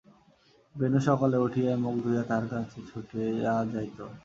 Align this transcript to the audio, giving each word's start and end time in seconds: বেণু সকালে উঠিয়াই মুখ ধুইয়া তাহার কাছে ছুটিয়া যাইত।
বেণু 0.75 0.99
সকালে 1.07 1.37
উঠিয়াই 1.37 1.77
মুখ 1.83 1.95
ধুইয়া 2.03 2.23
তাহার 2.29 2.45
কাছে 2.51 2.79
ছুটিয়া 2.89 3.53
যাইত। 3.71 3.97